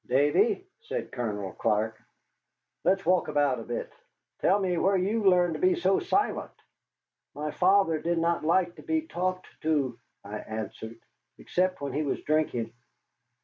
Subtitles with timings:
[0.07, 1.95] "Davy," said Colonel Clark,
[2.83, 3.93] "let's walk about a bit.
[4.39, 6.49] Tell me where you learned to be so silent?"
[7.35, 10.99] "My father did not like to be talked to," I answered,
[11.37, 12.73] "except when he was drinking."